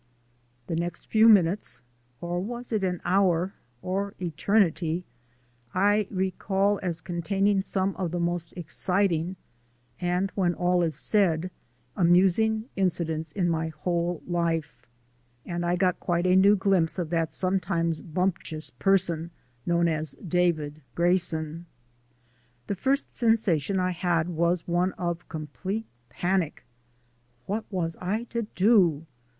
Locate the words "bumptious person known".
18.01-19.87